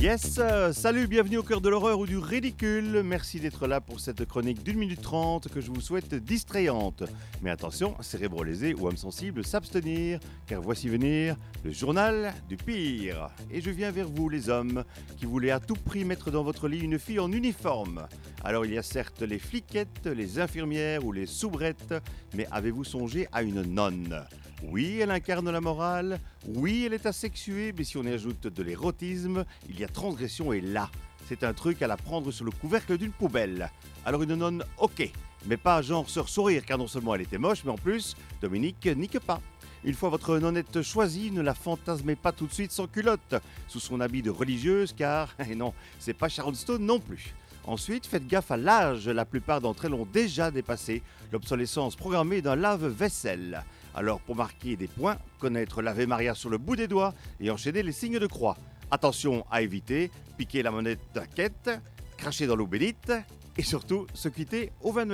Yes, 0.00 0.38
euh, 0.38 0.72
salut, 0.72 1.06
bienvenue 1.06 1.36
au 1.36 1.44
cœur 1.44 1.60
de 1.60 1.68
l'horreur 1.68 2.00
ou 2.00 2.06
du 2.06 2.18
ridicule. 2.18 3.02
Merci 3.04 3.38
d'être 3.38 3.68
là 3.68 3.80
pour 3.80 4.00
cette 4.00 4.24
chronique 4.24 4.64
d'une 4.64 4.78
minute 4.78 5.00
trente 5.00 5.46
que 5.46 5.60
je 5.60 5.70
vous 5.70 5.80
souhaite 5.80 6.14
distrayante. 6.14 7.04
Mais 7.40 7.50
attention, 7.50 7.94
cérébro 8.00 8.42
lésé 8.42 8.74
ou 8.74 8.88
âme 8.88 8.96
sensible, 8.96 9.44
s'abstenir, 9.44 10.18
car 10.46 10.60
voici 10.60 10.88
venir 10.88 11.36
le 11.62 11.70
journal 11.70 12.34
du 12.48 12.56
pire. 12.56 13.28
Et 13.50 13.60
je 13.60 13.70
viens 13.70 13.92
vers 13.92 14.08
vous, 14.08 14.28
les 14.28 14.48
hommes, 14.48 14.82
qui 15.18 15.26
voulez 15.26 15.52
à 15.52 15.60
tout 15.60 15.76
prix 15.76 16.04
mettre 16.04 16.32
dans 16.32 16.42
votre 16.42 16.66
lit 16.66 16.80
une 16.80 16.98
fille 16.98 17.20
en 17.20 17.30
uniforme. 17.30 18.08
Alors 18.42 18.64
il 18.64 18.74
y 18.74 18.78
a 18.78 18.82
certes 18.82 19.22
les 19.22 19.38
fliquettes, 19.38 20.06
les 20.06 20.40
infirmières 20.40 21.04
ou 21.04 21.12
les 21.12 21.26
soubrettes, 21.26 21.94
mais 22.34 22.48
avez-vous 22.50 22.84
songé 22.84 23.28
à 23.30 23.42
une 23.42 23.62
nonne? 23.62 24.24
Oui, 24.62 24.98
elle 25.00 25.10
incarne 25.10 25.50
la 25.50 25.60
morale, 25.60 26.20
oui, 26.46 26.84
elle 26.86 26.94
est 26.94 27.06
asexuée, 27.06 27.72
mais 27.76 27.84
si 27.84 27.96
on 27.96 28.04
y 28.04 28.12
ajoute 28.12 28.46
de 28.46 28.62
l'érotisme, 28.62 29.44
il 29.68 29.78
y 29.78 29.84
a 29.84 29.88
transgression 29.88 30.52
et 30.52 30.60
là. 30.60 30.90
C'est 31.28 31.44
un 31.44 31.52
truc 31.52 31.80
à 31.82 31.86
la 31.86 31.96
prendre 31.96 32.30
sur 32.30 32.44
le 32.44 32.50
couvercle 32.50 32.98
d'une 32.98 33.12
poubelle. 33.12 33.70
Alors 34.04 34.22
une 34.22 34.34
nonne, 34.34 34.64
ok, 34.78 35.10
mais 35.46 35.56
pas 35.56 35.80
genre 35.82 36.08
sœur 36.10 36.28
sourire, 36.28 36.64
car 36.64 36.78
non 36.78 36.86
seulement 36.86 37.14
elle 37.14 37.22
était 37.22 37.38
moche, 37.38 37.64
mais 37.64 37.70
en 37.70 37.76
plus, 37.76 38.16
Dominique 38.42 38.86
nique 38.86 39.18
pas. 39.20 39.40
Une 39.82 39.94
fois 39.94 40.10
votre 40.10 40.38
nonnette 40.38 40.82
choisie, 40.82 41.30
ne 41.30 41.40
la 41.40 41.54
fantasmez 41.54 42.16
pas 42.16 42.32
tout 42.32 42.46
de 42.46 42.52
suite 42.52 42.72
sans 42.72 42.86
culotte, 42.86 43.36
sous 43.66 43.80
son 43.80 44.00
habit 44.00 44.22
de 44.22 44.30
religieuse, 44.30 44.92
car, 44.92 45.34
et 45.48 45.54
non, 45.54 45.72
c'est 45.98 46.14
pas 46.14 46.28
Sharon 46.28 46.54
Stone 46.54 46.84
non 46.84 47.00
plus. 47.00 47.34
Ensuite, 47.64 48.06
faites 48.06 48.26
gaffe 48.26 48.50
à 48.50 48.56
l'âge, 48.56 49.08
la 49.08 49.24
plupart 49.24 49.60
d'entre 49.60 49.84
elles 49.84 49.94
ont 49.94 50.06
déjà 50.06 50.50
dépassé 50.50 51.02
l'obsolescence 51.32 51.96
programmée 51.96 52.42
d'un 52.42 52.56
lave-vaisselle. 52.56 53.64
Alors 53.94 54.20
pour 54.20 54.36
marquer 54.36 54.76
des 54.76 54.86
points, 54.86 55.18
connaître 55.38 55.82
l'Ave 55.82 56.06
Maria 56.06 56.34
sur 56.34 56.50
le 56.50 56.58
bout 56.58 56.76
des 56.76 56.88
doigts 56.88 57.14
et 57.40 57.50
enchaîner 57.50 57.82
les 57.82 57.92
signes 57.92 58.18
de 58.18 58.26
croix. 58.26 58.56
Attention 58.90 59.44
à 59.50 59.62
éviter, 59.62 60.10
piquer 60.36 60.62
la 60.62 60.70
monnaie 60.70 60.98
quête, 61.34 61.70
cracher 62.16 62.46
dans 62.46 62.56
l'eau 62.56 62.66
bénite 62.66 63.12
et 63.56 63.62
surtout 63.62 64.06
se 64.14 64.28
quitter 64.28 64.72
au 64.80 64.92
vin 64.92 65.06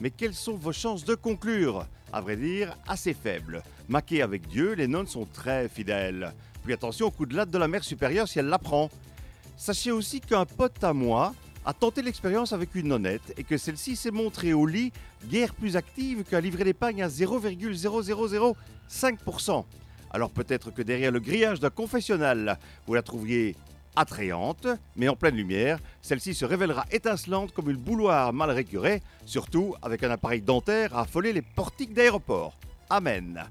Mais 0.00 0.10
quelles 0.10 0.34
sont 0.34 0.54
vos 0.54 0.72
chances 0.72 1.04
de 1.04 1.14
conclure? 1.14 1.86
À 2.12 2.20
vrai 2.20 2.36
dire, 2.36 2.76
assez 2.86 3.14
faibles. 3.14 3.62
Maquées 3.88 4.22
avec 4.22 4.46
Dieu, 4.48 4.74
les 4.74 4.86
nonnes 4.86 5.06
sont 5.06 5.26
très 5.26 5.68
fidèles. 5.68 6.32
Puis 6.62 6.72
attention 6.72 7.06
au 7.06 7.10
coup 7.10 7.26
de 7.26 7.36
latte 7.36 7.50
de 7.50 7.58
la 7.58 7.68
mère 7.68 7.84
supérieure 7.84 8.28
si 8.28 8.38
elle 8.38 8.46
l'apprend. 8.46 8.90
Sachez 9.56 9.90
aussi 9.90 10.20
qu'un 10.20 10.44
pote 10.44 10.82
à 10.82 10.92
moi 10.92 11.34
a 11.64 11.72
tenté 11.72 12.02
l'expérience 12.02 12.52
avec 12.52 12.74
une 12.74 12.88
nonnette 12.88 13.32
et 13.36 13.44
que 13.44 13.56
celle-ci 13.56 13.94
s'est 13.96 14.10
montrée 14.10 14.52
au 14.52 14.66
lit 14.66 14.92
guère 15.28 15.54
plus 15.54 15.76
active 15.76 16.24
qu'un 16.24 16.40
livret 16.40 16.64
d'épargne 16.64 17.02
à 17.02 17.08
0,0005%. 17.08 19.64
Alors 20.10 20.30
peut-être 20.30 20.70
que 20.70 20.82
derrière 20.82 21.10
le 21.10 21.20
grillage 21.20 21.60
d'un 21.60 21.70
confessionnal, 21.70 22.58
vous 22.86 22.92
la 22.94 23.02
trouviez 23.02 23.56
attrayante, 23.96 24.66
mais 24.96 25.08
en 25.08 25.16
pleine 25.16 25.36
lumière, 25.36 25.78
celle-ci 26.02 26.34
se 26.34 26.44
révélera 26.44 26.84
étincelante 26.90 27.52
comme 27.52 27.70
une 27.70 27.76
bouloire 27.76 28.32
mal 28.32 28.50
récurée, 28.50 29.02
surtout 29.24 29.74
avec 29.82 30.02
un 30.02 30.10
appareil 30.10 30.42
dentaire 30.42 30.96
à 30.96 31.02
affoler 31.02 31.32
les 31.32 31.42
portiques 31.42 31.94
d'aéroport. 31.94 32.58
Amen. 32.90 33.44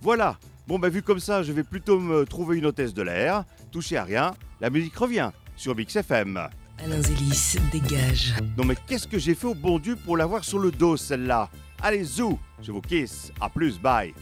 Voilà, 0.00 0.38
bon 0.66 0.78
ben 0.78 0.88
vu 0.88 1.02
comme 1.02 1.20
ça, 1.20 1.42
je 1.42 1.52
vais 1.52 1.64
plutôt 1.64 1.98
me 1.98 2.24
trouver 2.24 2.58
une 2.58 2.66
hôtesse 2.66 2.94
de 2.94 3.02
l'air, 3.02 3.44
toucher 3.70 3.96
à 3.96 4.04
rien, 4.04 4.34
la 4.60 4.70
musique 4.70 4.96
revient 4.96 5.30
sur 5.56 5.74
BixFM. 5.74 6.48
Alain 6.82 7.00
dégage. 7.72 8.34
Non 8.56 8.64
mais 8.64 8.74
qu'est-ce 8.86 9.06
que 9.06 9.18
j'ai 9.18 9.34
fait 9.34 9.46
au 9.46 9.54
bon 9.54 9.78
Dieu 9.78 9.96
pour 9.96 10.16
l'avoir 10.16 10.44
sur 10.44 10.58
le 10.58 10.70
dos 10.70 10.96
celle-là? 10.96 11.50
Allez 11.82 12.04
zou, 12.04 12.38
je 12.62 12.72
vous 12.72 12.80
kiss, 12.80 13.32
à 13.40 13.48
plus, 13.48 13.78
bye 13.78 14.14